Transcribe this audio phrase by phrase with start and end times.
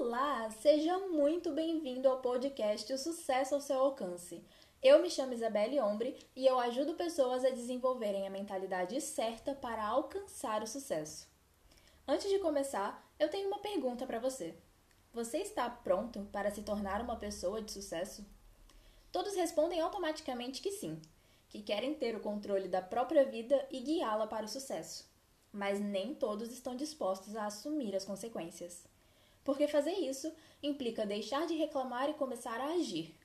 [0.00, 4.44] Olá, seja muito bem-vindo ao podcast O Sucesso ao Seu Alcance.
[4.80, 9.84] Eu me chamo Isabelle Ombre e eu ajudo pessoas a desenvolverem a mentalidade certa para
[9.84, 11.28] alcançar o sucesso.
[12.06, 14.54] Antes de começar, eu tenho uma pergunta para você.
[15.12, 18.24] Você está pronto para se tornar uma pessoa de sucesso?
[19.10, 21.02] Todos respondem automaticamente que sim,
[21.48, 25.10] que querem ter o controle da própria vida e guiá-la para o sucesso.
[25.52, 28.86] Mas nem todos estão dispostos a assumir as consequências.
[29.48, 30.30] Porque fazer isso
[30.62, 33.18] implica deixar de reclamar e começar a agir,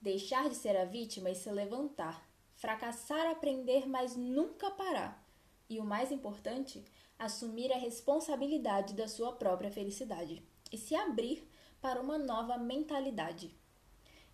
[0.00, 5.24] deixar de ser a vítima e se levantar, fracassar, aprender, mas nunca parar.
[5.70, 6.84] E o mais importante,
[7.16, 11.48] assumir a responsabilidade da sua própria felicidade e se abrir
[11.80, 13.54] para uma nova mentalidade.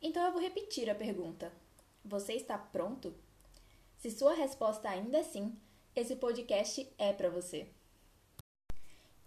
[0.01, 1.53] Então eu vou repetir a pergunta:
[2.03, 3.15] Você está pronto?
[3.99, 5.55] Se sua resposta ainda é sim,
[5.95, 7.69] esse podcast é para você.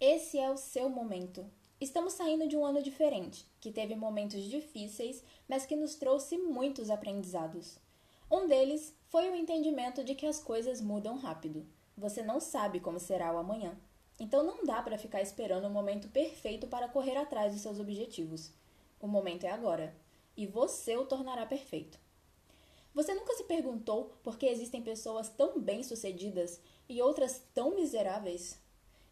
[0.00, 1.48] Esse é o seu momento.
[1.80, 6.90] Estamos saindo de um ano diferente, que teve momentos difíceis, mas que nos trouxe muitos
[6.90, 7.78] aprendizados.
[8.28, 11.64] Um deles foi o entendimento de que as coisas mudam rápido.
[11.96, 13.78] Você não sabe como será o amanhã.
[14.18, 18.52] Então não dá para ficar esperando o momento perfeito para correr atrás dos seus objetivos.
[19.00, 19.94] O momento é agora,
[20.36, 21.96] e você o tornará perfeito.
[22.92, 28.60] Você nunca se perguntou por que existem pessoas tão bem-sucedidas e outras tão miseráveis?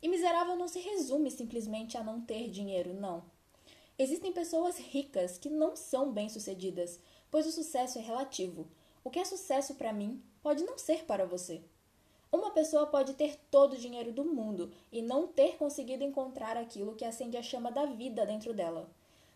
[0.03, 3.25] E miserável não se resume simplesmente a não ter dinheiro, não.
[3.99, 8.67] Existem pessoas ricas que não são bem-sucedidas, pois o sucesso é relativo.
[9.03, 11.63] O que é sucesso para mim pode não ser para você.
[12.31, 16.95] Uma pessoa pode ter todo o dinheiro do mundo e não ter conseguido encontrar aquilo
[16.95, 18.91] que acende a chama da vida dentro dela.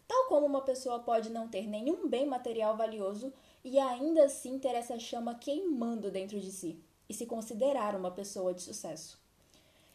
[0.09, 4.75] Tal como uma pessoa pode não ter nenhum bem material valioso e ainda assim ter
[4.75, 9.20] essa chama queimando dentro de si e se considerar uma pessoa de sucesso.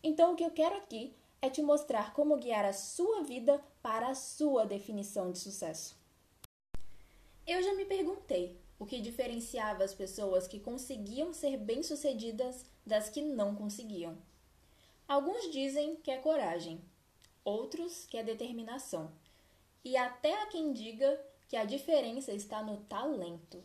[0.08, 4.09] Então, o que eu quero aqui é te mostrar como guiar a sua vida para
[4.09, 5.97] a sua definição de sucesso.
[7.47, 13.19] Eu já me perguntei o que diferenciava as pessoas que conseguiam ser bem-sucedidas das que
[13.19, 14.16] não conseguiam.
[15.07, 16.79] Alguns dizem que é coragem,
[17.44, 19.12] outros que é determinação,
[19.84, 21.19] e até há quem diga
[21.50, 23.63] que a diferença está no talento.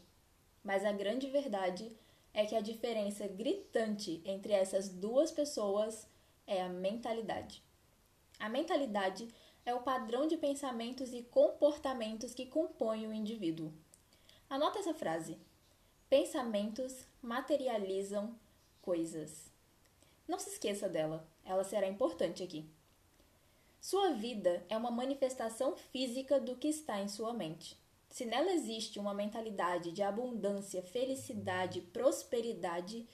[0.65, 1.93] Mas a grande verdade
[2.33, 6.09] é que a diferença gritante entre essas duas pessoas
[6.51, 7.63] é a mentalidade.
[8.39, 9.29] A mentalidade
[9.65, 13.73] é o padrão de pensamentos e comportamentos que compõem o indivíduo.
[14.49, 15.39] Anota essa frase:
[16.09, 18.35] pensamentos materializam
[18.83, 19.49] coisas.
[20.27, 22.69] Não se esqueça dela, ela será importante aqui.
[23.81, 27.79] Sua vida é uma manifestação física do que está em sua mente.
[28.11, 33.09] Se nela existe uma mentalidade de abundância, felicidade, prosperidade,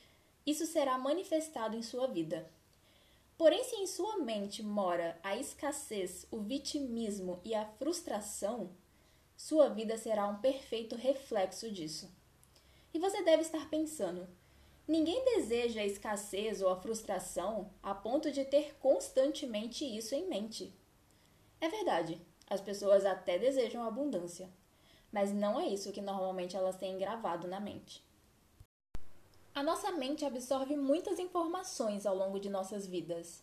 [0.47, 2.51] isso será manifestado em sua vida.
[3.37, 8.71] Porém, se em sua mente mora a escassez, o vitimismo e a frustração,
[9.37, 12.11] sua vida será um perfeito reflexo disso.
[12.95, 14.27] E você deve estar pensando:
[14.89, 20.75] ninguém deseja a escassez ou a frustração a ponto de ter constantemente isso em mente.
[21.61, 22.19] É verdade,
[22.49, 24.49] as pessoas até desejam abundância,
[25.13, 28.06] mas não é isso que normalmente elas têm gravado na mente.
[29.57, 33.43] A nossa mente absorve muitas informações ao longo de nossas vidas.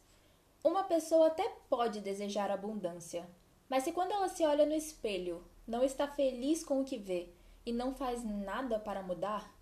[0.64, 3.28] Uma pessoa até pode desejar abundância,
[3.68, 7.30] mas se quando ela se olha no espelho, não está feliz com o que vê
[7.66, 9.58] e não faz nada para mudar,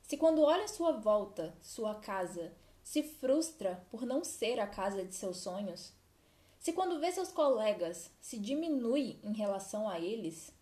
[0.00, 2.52] se quando olha sua volta, sua casa,
[2.84, 5.92] se frustra por não ser a casa de seus sonhos,
[6.60, 10.54] se quando vê seus colegas se diminui em relação a eles,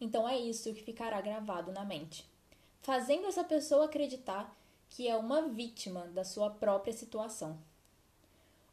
[0.00, 2.26] então é isso que ficará gravado na mente
[2.82, 4.56] fazendo essa pessoa acreditar
[4.90, 7.58] que é uma vítima da sua própria situação.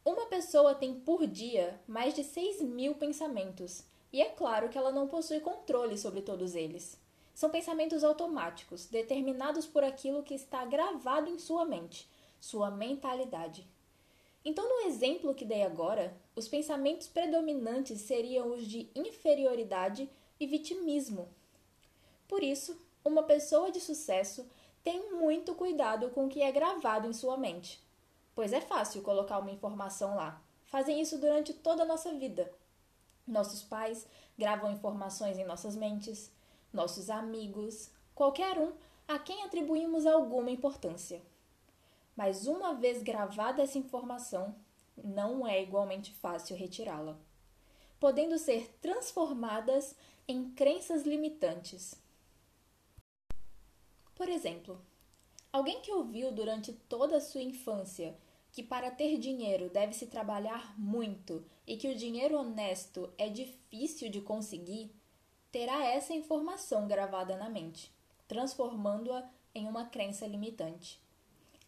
[0.03, 3.83] Uma pessoa tem por dia mais de 6 mil pensamentos,
[4.13, 6.99] e é claro que ela não possui controle sobre todos eles.
[7.33, 12.07] São pensamentos automáticos, determinados por aquilo que está gravado em sua mente,
[12.39, 13.67] sua mentalidade.
[14.45, 20.07] Então, no exemplo que dei agora, os pensamentos predominantes seriam os de inferioridade
[20.39, 21.27] e vitimismo.
[22.27, 24.49] Por isso, uma pessoa de sucesso
[24.83, 27.79] tem muito cuidado com o que é gravado em sua mente,
[28.33, 30.41] pois é fácil colocar uma informação lá.
[30.65, 32.51] Fazem isso durante toda a nossa vida.
[33.25, 34.07] Nossos pais
[34.37, 36.31] gravam informações em nossas mentes,
[36.73, 38.73] nossos amigos, qualquer um
[39.07, 41.21] a quem atribuímos alguma importância.
[42.15, 44.55] Mas uma vez gravada essa informação,
[44.97, 47.17] não é igualmente fácil retirá-la,
[47.99, 49.95] podendo ser transformadas
[50.27, 52.03] em crenças limitantes
[54.15, 54.81] por exemplo,
[55.51, 58.17] alguém que ouviu durante toda a sua infância
[58.51, 64.21] que para ter dinheiro deve-se trabalhar muito e que o dinheiro honesto é difícil de
[64.21, 64.95] conseguir,
[65.51, 67.93] terá essa informação gravada na mente,
[68.27, 71.01] transformando-a em uma crença limitante.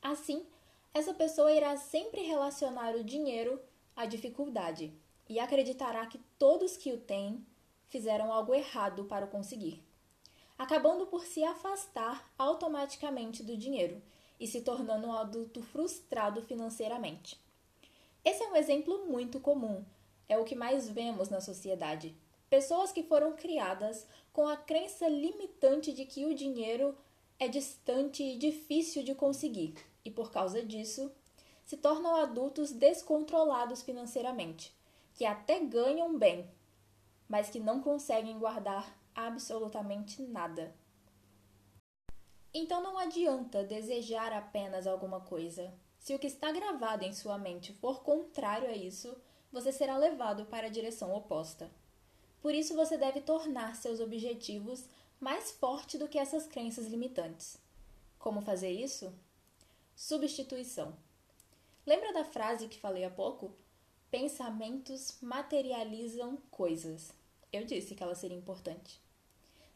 [0.02, 0.46] Assim,
[0.94, 3.60] essa pessoa irá sempre relacionar o dinheiro
[3.94, 4.94] à dificuldade
[5.28, 7.46] e acreditará que todos que o têm
[7.90, 9.84] fizeram algo errado para o conseguir,
[10.58, 14.02] acabando por se afastar automaticamente do dinheiro
[14.40, 17.40] e se tornando um adulto frustrado financeiramente.
[18.24, 19.86] Esse é um exemplo muito comum,
[20.28, 22.16] é o que mais vemos na sociedade.
[22.50, 26.96] Pessoas que foram criadas com a crença limitante de que o dinheiro
[27.40, 31.12] é distante e difícil de conseguir, e por causa disso,
[31.66, 34.74] se tornam adultos descontrolados financeiramente,
[35.14, 36.50] que até ganham bem,
[37.28, 40.74] mas que não conseguem guardar absolutamente nada.
[42.54, 45.74] Então não adianta desejar apenas alguma coisa.
[46.00, 49.16] Se o que está gravado em sua mente for contrário a isso,
[49.52, 51.70] você será levado para a direção oposta.
[52.42, 54.86] Por isso você deve tornar seus objetivos
[55.20, 57.60] mais fortes do que essas crenças limitantes.
[58.18, 59.14] Como fazer isso?
[59.96, 60.96] Substituição.
[61.86, 63.54] Lembra da frase que falei há pouco?
[64.10, 67.14] Pensamentos materializam coisas.
[67.52, 69.02] Eu disse que ela seria importante.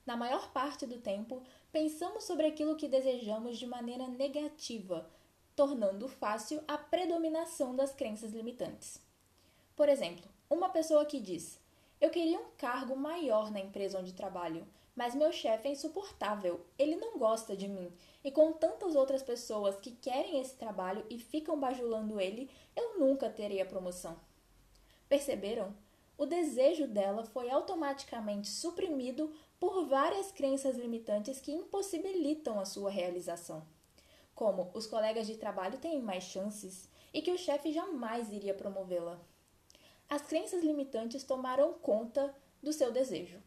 [0.06, 5.06] Na maior parte do tempo, pensamos sobre aquilo que desejamos de maneira negativa,
[5.54, 9.02] tornando fácil a predominação das crenças limitantes.
[9.76, 11.60] Por exemplo, uma pessoa que diz:
[12.00, 14.66] Eu queria um cargo maior na empresa onde trabalho,
[14.96, 17.92] mas meu chefe é insuportável, ele não gosta de mim,
[18.24, 23.30] e com tantas outras pessoas que querem esse trabalho e ficam bajulando ele, eu nunca
[23.30, 24.20] terei a promoção.
[25.08, 25.76] Perceberam?
[26.18, 33.66] O desejo dela foi automaticamente suprimido por várias crenças limitantes que impossibilitam a sua realização.
[34.36, 39.20] Como os colegas de trabalho têm mais chances e que o chefe jamais iria promovê-la.
[40.10, 43.42] As crenças limitantes tomaram conta do seu desejo.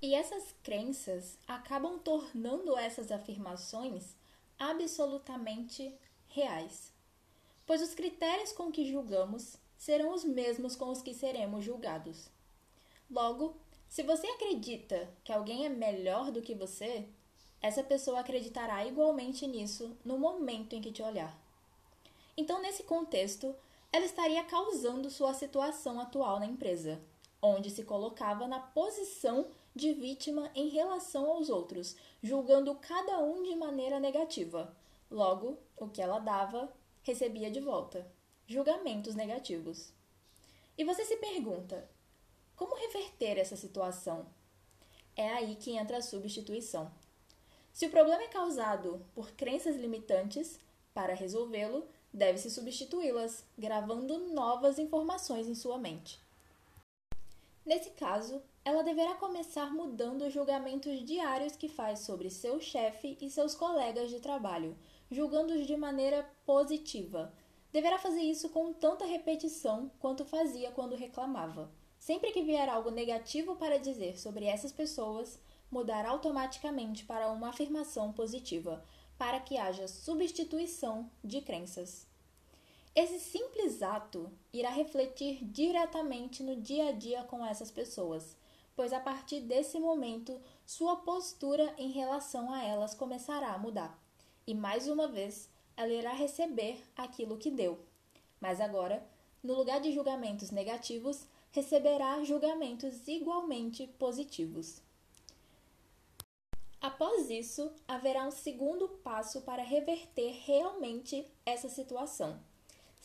[0.00, 4.14] E essas crenças acabam tornando essas afirmações
[4.56, 5.92] absolutamente
[6.28, 6.92] reais,
[7.66, 12.28] pois os critérios com que julgamos serão os mesmos com os que seremos julgados.
[13.10, 13.56] Logo,
[13.88, 17.08] se você acredita que alguém é melhor do que você,
[17.60, 21.36] essa pessoa acreditará igualmente nisso no momento em que te olhar.
[22.36, 23.54] Então, nesse contexto,
[23.92, 27.00] ela estaria causando sua situação atual na empresa,
[27.42, 29.46] onde se colocava na posição
[29.78, 34.76] de vítima em relação aos outros, julgando cada um de maneira negativa.
[35.08, 36.70] Logo, o que ela dava,
[37.02, 38.06] recebia de volta
[38.46, 39.92] julgamentos negativos.
[40.76, 41.88] E você se pergunta:
[42.56, 44.26] como reverter essa situação?
[45.14, 46.90] É aí que entra a substituição.
[47.72, 50.58] Se o problema é causado por crenças limitantes,
[50.92, 56.20] para resolvê-lo, deve-se substituí-las, gravando novas informações em sua mente.
[57.68, 63.28] Nesse caso, ela deverá começar mudando os julgamentos diários que faz sobre seu chefe e
[63.28, 64.74] seus colegas de trabalho,
[65.10, 67.30] julgando-os de maneira positiva.
[67.70, 71.70] Deverá fazer isso com tanta repetição quanto fazia quando reclamava.
[71.98, 75.38] Sempre que vier algo negativo para dizer sobre essas pessoas,
[75.70, 78.82] mudar automaticamente para uma afirmação positiva,
[79.18, 82.07] para que haja substituição de crenças.
[83.00, 88.36] Esse simples ato irá refletir diretamente no dia a dia com essas pessoas,
[88.74, 93.96] pois a partir desse momento sua postura em relação a elas começará a mudar.
[94.44, 97.78] E mais uma vez, ela irá receber aquilo que deu.
[98.40, 99.08] Mas agora,
[99.44, 104.82] no lugar de julgamentos negativos, receberá julgamentos igualmente positivos.
[106.80, 112.42] Após isso, haverá um segundo passo para reverter realmente essa situação.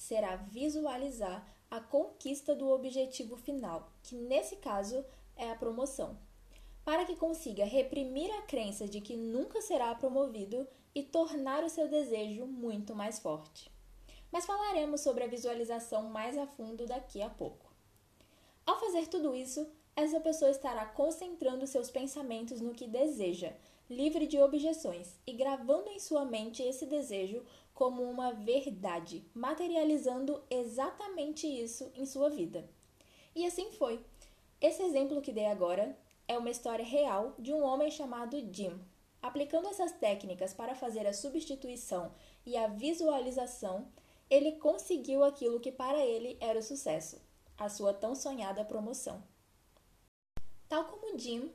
[0.04, 6.20] Será visualizar a conquista do objetivo final, que nesse caso é a promoção.
[6.84, 11.88] Para que consiga reprimir a crença de que nunca será promovido e tornar o seu
[11.88, 13.72] desejo muito mais forte.
[14.30, 17.74] Mas falaremos sobre a visualização mais a fundo daqui a pouco.
[18.66, 23.54] Ao fazer tudo isso, essa pessoa estará concentrando seus pensamentos no que deseja,
[23.96, 31.48] livre de objeções, e gravando em sua mente esse desejo como uma verdade, materializando exatamente
[31.48, 32.70] isso em sua vida.
[33.36, 34.00] E assim foi.
[34.62, 35.98] Esse exemplo que dei agora
[36.28, 38.80] é uma história real de um homem chamado Jim.
[39.22, 42.12] Aplicando essas técnicas para fazer a substituição
[42.46, 43.88] e a visualização,
[44.30, 47.22] ele conseguiu aquilo que para ele era o sucesso
[47.58, 49.24] a sua tão sonhada promoção.
[50.68, 51.52] Tal como Jim,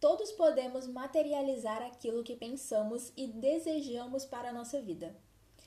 [0.00, 5.14] todos podemos materializar aquilo que pensamos e desejamos para a nossa vida,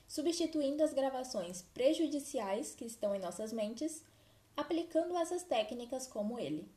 [0.07, 4.03] substituindo as gravações prejudiciais que estão em nossas mentes
[4.55, 6.67] aplicando essas técnicas como ele.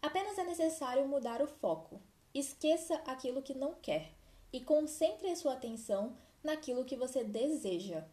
[0.00, 2.00] Apenas é necessário mudar o foco.
[2.32, 4.10] Esqueça aquilo que não quer
[4.52, 8.04] e concentre a sua atenção naquilo que você deseja.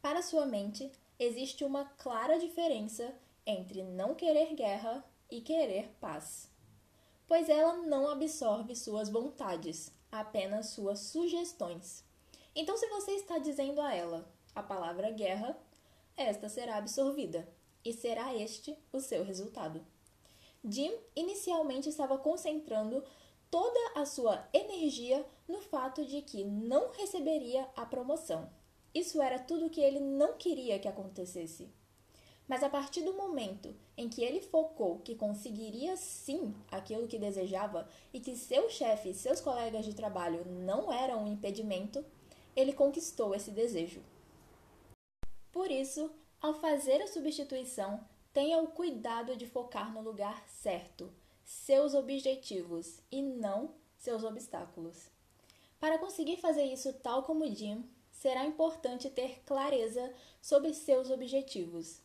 [0.00, 3.14] Para sua mente, existe uma clara diferença
[3.46, 6.48] entre não querer guerra e querer paz,
[7.32, 12.04] pois ela não absorve suas vontades, apenas suas sugestões.
[12.54, 15.56] Então, se você está dizendo a ela a palavra guerra,
[16.14, 17.48] esta será absorvida
[17.82, 19.82] e será este o seu resultado.
[20.62, 23.02] Jim inicialmente estava concentrando
[23.50, 28.50] toda a sua energia no fato de que não receberia a promoção.
[28.94, 31.72] Isso era tudo que ele não queria que acontecesse.
[32.48, 37.88] Mas a partir do momento em que ele focou que conseguiria sim aquilo que desejava
[38.12, 42.04] e que seu chefe e seus colegas de trabalho não eram um impedimento,
[42.54, 44.02] ele conquistou esse desejo.
[45.50, 48.00] Por isso, ao fazer a substituição,
[48.32, 51.12] tenha o cuidado de focar no lugar certo,
[51.44, 55.10] seus objetivos e não seus obstáculos.
[55.78, 62.01] Para conseguir fazer isso tal como Jim, será importante ter clareza sobre seus objetivos.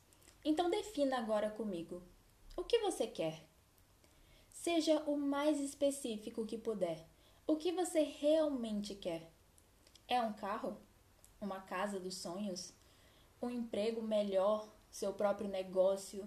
[0.49, 2.01] Então defina agora comigo.
[2.55, 3.43] O que você quer?
[4.47, 7.05] Seja o mais específico que puder.
[7.45, 9.29] O que você realmente quer?
[10.07, 10.77] É um carro?
[11.41, 12.73] Uma casa dos sonhos?
[13.41, 16.25] Um emprego melhor seu próprio negócio,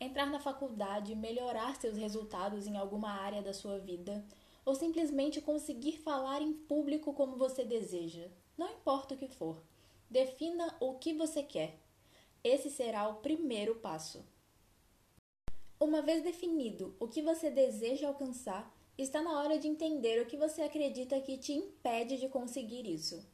[0.00, 4.24] entrar na faculdade, melhorar seus resultados em alguma área da sua vida,
[4.64, 8.28] ou simplesmente conseguir falar em público como você deseja.
[8.56, 9.62] Não importa o que for.
[10.08, 11.78] Defina o que você quer.
[12.42, 14.24] Esse será o primeiro passo.
[15.80, 20.36] Uma vez definido o que você deseja alcançar, está na hora de entender o que
[20.36, 23.24] você acredita que te impede de conseguir isso.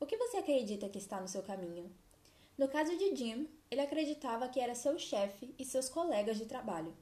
[0.00, 1.90] O que você acredita que está no seu caminho?
[2.58, 6.94] No caso de Jim, ele acreditava que era seu chefe e seus colegas de trabalho.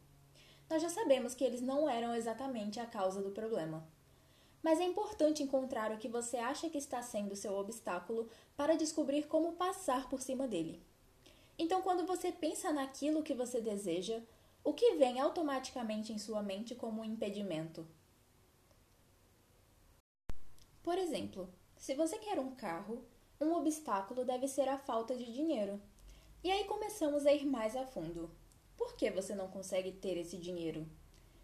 [0.69, 3.87] Nós já sabemos que eles não eram exatamente a causa do problema.
[4.62, 9.26] Mas é importante encontrar o que você acha que está sendo seu obstáculo para descobrir
[9.26, 10.81] como passar por cima dele.
[11.62, 14.19] Então, quando você pensa naquilo que você deseja,
[14.64, 17.87] o que vem automaticamente em sua mente como um impedimento?
[20.83, 23.05] Por exemplo, se você quer um carro,
[23.38, 25.79] um obstáculo deve ser a falta de dinheiro.
[26.43, 28.31] E aí começamos a ir mais a fundo.
[28.75, 30.88] Por que você não consegue ter esse dinheiro?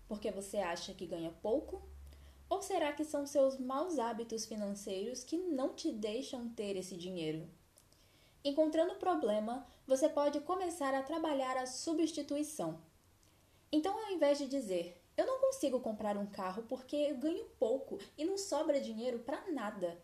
[0.09, 1.83] Porque você acha que ganha pouco?
[2.49, 7.47] Ou será que são seus maus hábitos financeiros que não te deixam ter esse dinheiro?
[8.43, 12.81] Encontrando o problema, você pode começar a trabalhar a substituição.
[13.71, 17.99] Então, ao invés de dizer, eu não consigo comprar um carro porque eu ganho pouco
[18.19, 19.97] e não sobra dinheiro para nada,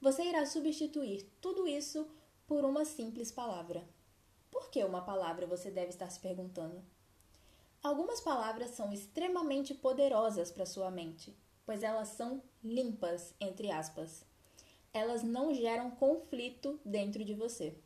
[0.00, 2.08] você irá substituir tudo isso
[2.46, 3.84] por uma simples palavra.
[4.50, 6.82] Por que uma palavra você deve estar se perguntando?
[7.82, 14.24] Algumas palavras são extremamente poderosas para sua mente, pois elas são limpas, entre aspas.
[14.92, 17.76] Elas não geram conflito dentro de você.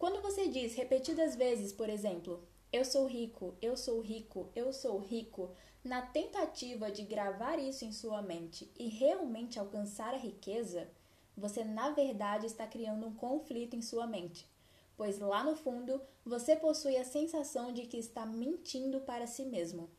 [0.00, 2.42] Quando você diz repetidas vezes, por exemplo,
[2.72, 5.50] eu sou rico, eu sou rico, eu sou rico,
[5.84, 10.88] na tentativa de gravar isso em sua mente e realmente alcançar a riqueza,
[11.36, 14.48] você na verdade está criando um conflito em sua mente,
[14.96, 19.90] pois lá no fundo você possui a sensação de que está mentindo para si mesmo.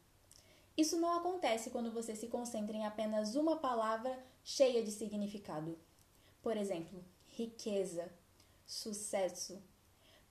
[0.75, 5.77] Isso não acontece quando você se concentra em apenas uma palavra cheia de significado.
[6.41, 8.11] Por exemplo, riqueza,
[8.65, 9.61] sucesso.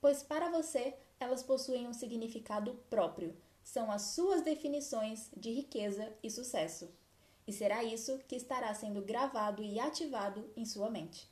[0.01, 6.31] Pois para você elas possuem um significado próprio, são as suas definições de riqueza e
[6.31, 6.89] sucesso
[7.51, 11.29] e será isso que estará sendo gravado e ativado em sua mente.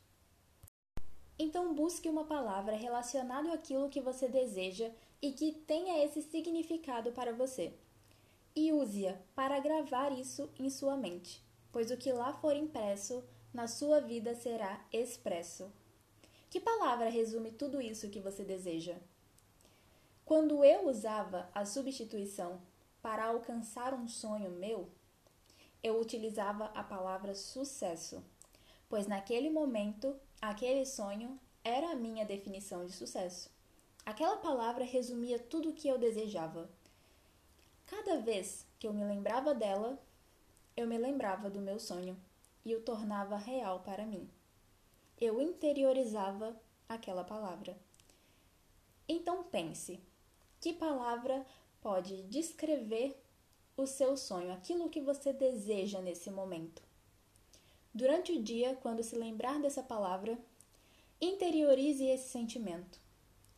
[1.38, 4.90] Então, busque uma palavra relacionada àquilo que você deseja
[5.22, 7.72] e que tenha esse significado para você.
[8.56, 13.22] E use-a para gravar isso em sua mente, pois o que lá for impresso
[13.54, 15.70] na sua vida será expresso.
[16.50, 18.96] Que palavra resume tudo isso que você deseja?
[20.24, 22.60] Quando eu usava a substituição
[23.02, 24.88] para alcançar um sonho meu,
[25.82, 28.24] eu utilizava a palavra sucesso,
[28.88, 33.50] pois naquele momento, aquele sonho era a minha definição de sucesso.
[34.06, 36.70] Aquela palavra resumia tudo o que eu desejava.
[37.86, 39.98] Cada vez que eu me lembrava dela,
[40.74, 42.16] eu me lembrava do meu sonho
[42.64, 44.28] e o tornava real para mim.
[45.20, 46.58] Eu interiorizava
[46.88, 47.76] aquela palavra.
[49.08, 50.00] Então pense:
[50.60, 51.44] que palavra
[51.80, 53.20] pode descrever
[53.76, 56.82] o seu sonho, aquilo que você deseja nesse momento.
[57.92, 60.38] Durante o dia, quando se lembrar dessa palavra,
[61.20, 63.00] interiorize esse sentimento.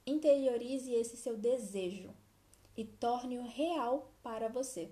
[0.07, 2.14] Interiorize esse seu desejo.
[2.76, 4.90] e torne-o real para você.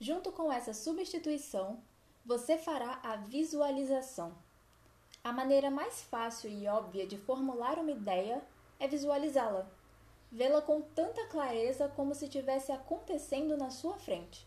[0.00, 1.82] Junto com essa substituição,
[2.24, 4.34] você fará a visualização.
[5.26, 8.40] A maneira mais fácil e óbvia de formular uma ideia
[8.78, 9.68] é visualizá-la,
[10.30, 14.46] vê-la com tanta clareza como se estivesse acontecendo na sua frente.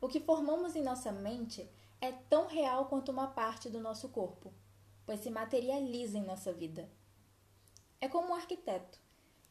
[0.00, 1.68] O que formamos em nossa mente
[2.00, 4.52] é tão real quanto uma parte do nosso corpo,
[5.04, 6.88] pois se materializa em nossa vida.
[8.00, 9.00] É como um arquiteto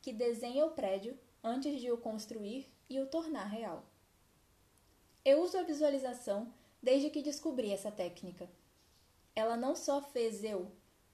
[0.02, 3.84] que desenha o prédio antes de o construir e o tornar real.
[5.26, 6.48] Eu uso a visualização
[6.82, 8.50] desde que descobri essa técnica.
[9.38, 10.72] Ela não só fez eu,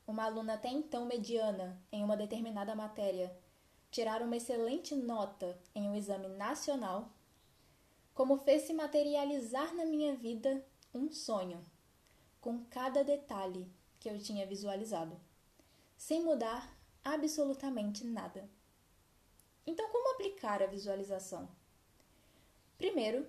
[0.07, 3.37] uma aluna até então mediana em uma determinada matéria,
[3.91, 7.11] tirar uma excelente nota em um exame nacional,
[8.13, 11.61] como fez se materializar na minha vida um sonho,
[12.39, 15.19] com cada detalhe que eu tinha visualizado,
[15.97, 18.49] sem mudar absolutamente nada.
[19.67, 21.49] Então, como aplicar a visualização?
[22.77, 23.27] Primeiro,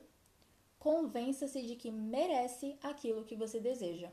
[0.79, 4.13] convença-se de que merece aquilo que você deseja.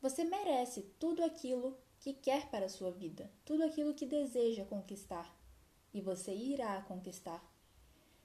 [0.00, 5.34] Você merece tudo aquilo que quer para a sua vida, tudo aquilo que deseja conquistar,
[5.92, 7.42] e você irá conquistar.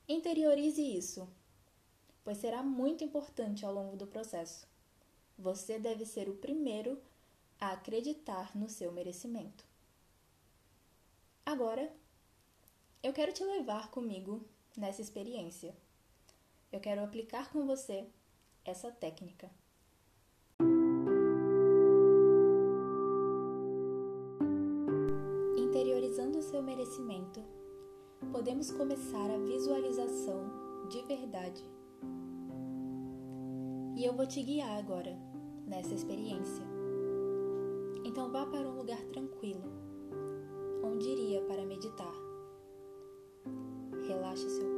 [0.07, 1.27] Interiorize isso,
[2.23, 4.67] pois será muito importante ao longo do processo.
[5.37, 7.01] Você deve ser o primeiro
[7.59, 9.65] a acreditar no seu merecimento.
[11.45, 11.91] Agora,
[13.01, 14.45] eu quero te levar comigo
[14.77, 15.75] nessa experiência
[16.71, 18.07] eu quero aplicar com você
[18.63, 19.51] essa técnica.
[25.61, 27.41] Interiorizando o seu merecimento,
[28.31, 30.43] podemos começar a visualização
[30.89, 31.63] de verdade.
[33.95, 35.15] E eu vou te guiar agora
[35.67, 36.65] nessa experiência.
[38.03, 39.71] Então vá para um lugar tranquilo,
[40.83, 42.15] onde iria para meditar.
[44.07, 44.71] Relaxe seu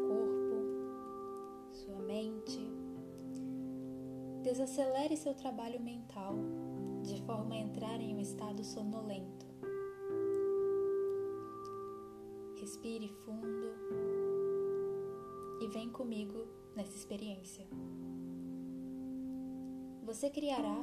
[4.44, 6.36] Desacelere seu trabalho mental
[7.02, 9.43] de forma a entrar em um estado sonolento.
[12.84, 13.48] Respire fundo
[15.62, 17.66] e vem comigo nessa experiência.
[20.04, 20.82] Você criará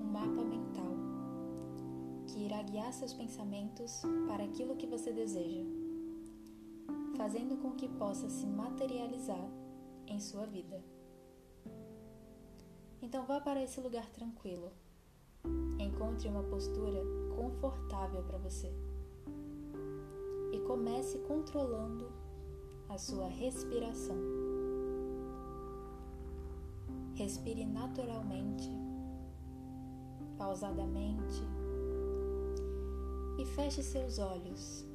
[0.00, 0.94] um mapa mental
[2.26, 5.62] que irá guiar seus pensamentos para aquilo que você deseja,
[7.18, 9.46] fazendo com que possa se materializar
[10.06, 10.82] em sua vida.
[13.02, 14.72] Então vá para esse lugar tranquilo.
[15.78, 17.02] Encontre uma postura
[17.36, 18.72] confortável para você.
[20.66, 22.06] Comece controlando
[22.88, 24.16] a sua respiração.
[27.14, 28.70] Respire naturalmente,
[30.38, 31.42] pausadamente
[33.38, 34.86] e feche seus olhos.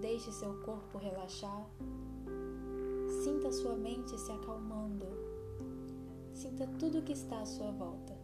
[0.00, 1.66] Deixe seu corpo relaxar.
[3.22, 5.30] Sinta sua mente se acalmando
[6.40, 8.16] Sinta tudo que está à sua volta.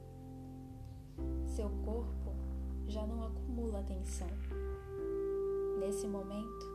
[1.44, 2.34] Seu corpo
[2.86, 4.30] já não acumula tensão.
[5.86, 6.66] Nesse momento,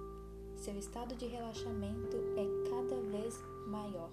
[0.56, 4.10] seu estado de relaxamento é cada vez maior.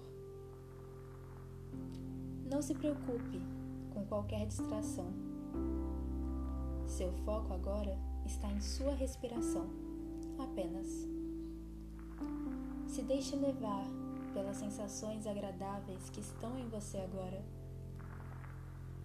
[2.51, 3.41] Não se preocupe
[3.93, 5.13] com qualquer distração.
[6.85, 9.69] Seu foco agora está em sua respiração,
[10.37, 11.07] apenas.
[12.85, 13.85] Se deixe levar
[14.33, 17.41] pelas sensações agradáveis que estão em você agora.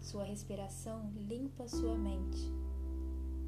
[0.01, 2.64] Sua respiração limpa sua mente.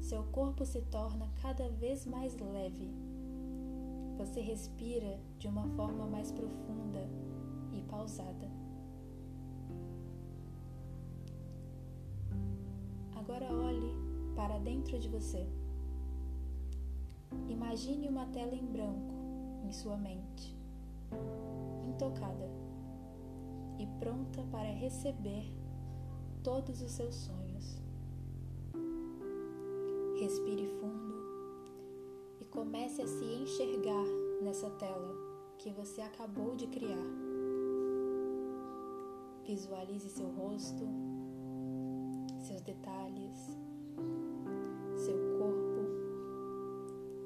[0.07, 2.89] Seu corpo se torna cada vez mais leve.
[4.17, 7.09] Você respira de uma forma mais profunda
[7.73, 8.49] e pausada.
[13.17, 13.93] Agora olhe
[14.33, 15.45] para dentro de você.
[17.49, 19.13] Imagine uma tela em branco
[19.65, 20.55] em sua mente
[21.85, 22.49] intocada
[23.77, 25.53] e pronta para receber
[26.41, 27.46] todos os seus sonhos.
[30.19, 31.15] Respire fundo
[32.41, 34.03] e comece a se enxergar
[34.41, 35.15] nessa tela
[35.59, 37.05] que você acabou de criar.
[39.45, 40.83] Visualize seu rosto,
[42.39, 43.37] seus detalhes,
[44.95, 45.85] seu corpo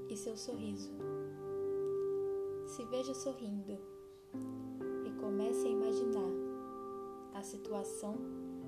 [0.09, 0.91] e seu sorriso.
[2.67, 3.79] Se veja sorrindo
[5.05, 6.31] e comece a imaginar
[7.35, 8.15] a situação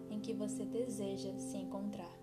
[0.10, 2.18] em que você deseja se encontrar,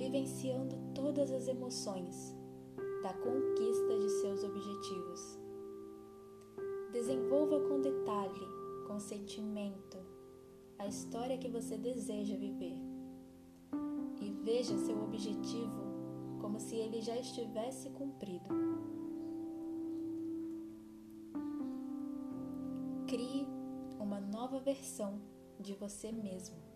[0.00, 2.34] vivenciando todas as emoções
[3.02, 5.38] da conquista de seus objetivos.
[6.90, 8.46] Desenvolva com detalhe,
[8.86, 9.98] com sentimento,
[10.78, 12.78] a história que você deseja viver.
[14.22, 15.82] E veja seu objetivo
[16.40, 18.48] como se ele já estivesse cumprido.
[23.06, 23.46] Crie
[23.98, 25.20] uma nova versão
[25.58, 26.69] de você mesmo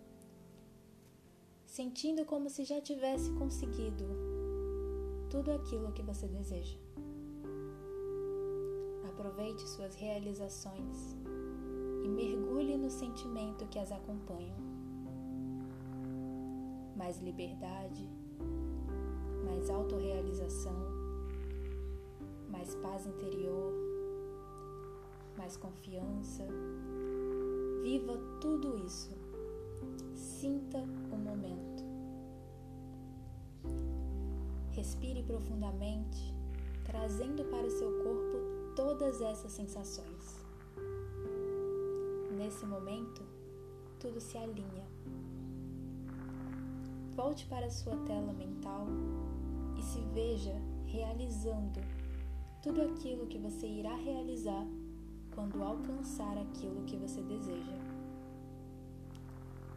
[1.74, 4.04] sentindo como se já tivesse conseguido
[5.28, 6.78] tudo aquilo que você deseja.
[9.08, 11.16] Aproveite suas realizações
[12.04, 14.56] e mergulhe no sentimento que as acompanham.
[16.94, 18.08] Mais liberdade,
[19.44, 20.78] mais autorrealização,
[22.52, 23.74] mais paz interior,
[25.36, 26.46] mais confiança.
[27.82, 29.23] Viva tudo isso.
[30.24, 30.78] Sinta
[31.12, 31.84] o momento.
[34.70, 36.34] Respire profundamente,
[36.82, 40.40] trazendo para o seu corpo todas essas sensações.
[42.38, 43.22] Nesse momento,
[44.00, 44.86] tudo se alinha.
[47.14, 48.86] Volte para a sua tela mental
[49.78, 51.80] e se veja realizando
[52.62, 54.66] tudo aquilo que você irá realizar
[55.34, 57.93] quando alcançar aquilo que você deseja.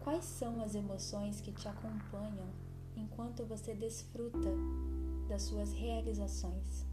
[0.07, 2.47] Quais são as emoções que te acompanham
[2.95, 4.53] enquanto você desfruta
[5.27, 6.85] das suas realizações?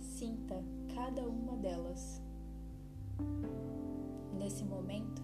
[0.00, 0.60] Sinta
[0.92, 2.20] cada uma delas.
[4.36, 5.22] Nesse momento,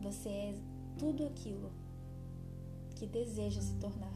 [0.00, 0.54] você é
[0.96, 1.72] tudo aquilo
[2.94, 4.14] que deseja se tornar.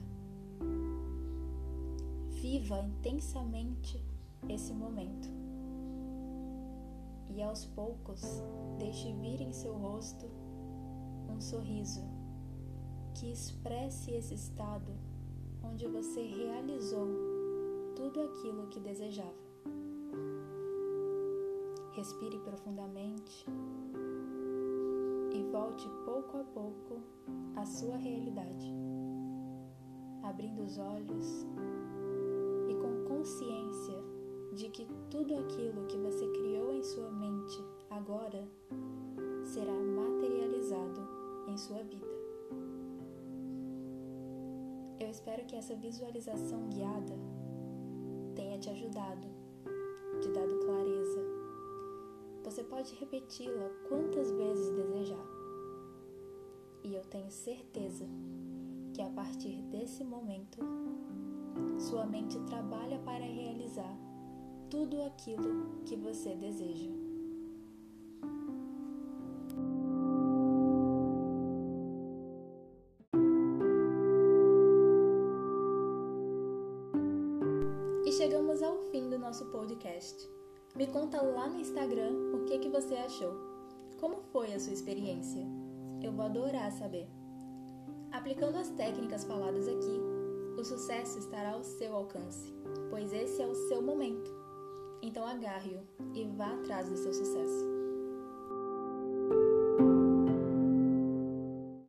[2.41, 4.01] Viva intensamente
[4.49, 5.29] esse momento.
[7.31, 8.23] E aos poucos,
[8.79, 10.40] deixe vir em seu rosto
[11.31, 12.03] um sorriso
[13.15, 14.93] que expresse esse estado
[15.63, 17.09] onde você realizou
[17.95, 19.51] tudo aquilo que desejava.
[21.93, 23.47] Respire profundamente
[25.33, 27.01] e volte pouco a pouco
[27.57, 28.73] à sua realidade,
[30.23, 31.47] abrindo os olhos
[32.69, 33.99] e com consciência
[34.55, 38.49] de que tudo aquilo que você criou em sua mente agora
[39.45, 41.20] será materializado
[41.51, 42.07] em sua vida.
[45.01, 47.15] Eu espero que essa visualização guiada
[48.37, 49.27] tenha te ajudado,
[50.21, 51.21] te dado clareza.
[52.45, 55.27] Você pode repeti-la quantas vezes desejar.
[56.85, 58.07] E eu tenho certeza
[58.95, 60.59] que a partir desse momento,
[61.79, 63.97] sua mente trabalha para realizar
[64.71, 67.00] tudo aquilo que você deseja.
[80.91, 83.33] Conta lá no Instagram o que, que você achou.
[83.99, 85.47] Como foi a sua experiência?
[86.03, 87.09] Eu vou adorar saber.
[88.11, 90.01] Aplicando as técnicas faladas aqui,
[90.59, 92.53] o sucesso estará ao seu alcance,
[92.91, 94.31] pois esse é o seu momento.
[95.01, 95.81] Então agarre-o
[96.15, 97.70] e vá atrás do seu sucesso.